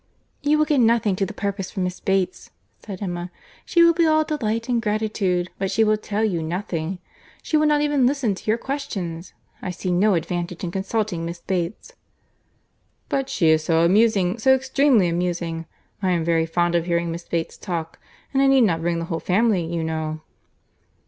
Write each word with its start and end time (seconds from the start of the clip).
"You 0.41 0.57
will 0.57 0.65
get 0.65 0.79
nothing 0.79 1.15
to 1.17 1.27
the 1.27 1.31
purpose 1.33 1.69
from 1.69 1.83
Miss 1.83 1.99
Bates," 1.99 2.49
said 2.83 3.03
Emma. 3.03 3.29
"She 3.67 3.83
will 3.83 3.93
be 3.93 4.07
all 4.07 4.23
delight 4.23 4.67
and 4.67 4.81
gratitude, 4.81 5.51
but 5.59 5.69
she 5.69 5.83
will 5.83 5.95
tell 5.95 6.23
you 6.25 6.41
nothing. 6.41 6.97
She 7.43 7.55
will 7.55 7.67
not 7.67 7.81
even 7.83 8.07
listen 8.07 8.33
to 8.33 8.47
your 8.49 8.57
questions. 8.57 9.33
I 9.61 9.69
see 9.69 9.91
no 9.91 10.15
advantage 10.15 10.63
in 10.63 10.71
consulting 10.71 11.23
Miss 11.23 11.37
Bates." 11.41 11.93
"But 13.09 13.29
she 13.29 13.49
is 13.49 13.63
so 13.63 13.85
amusing, 13.85 14.39
so 14.39 14.55
extremely 14.55 15.07
amusing! 15.07 15.67
I 16.01 16.09
am 16.13 16.25
very 16.25 16.47
fond 16.47 16.73
of 16.73 16.87
hearing 16.87 17.11
Miss 17.11 17.25
Bates 17.25 17.55
talk. 17.55 17.99
And 18.33 18.41
I 18.41 18.47
need 18.47 18.61
not 18.61 18.81
bring 18.81 18.97
the 18.97 19.05
whole 19.05 19.19
family, 19.19 19.63
you 19.63 19.83
know." 19.83 20.21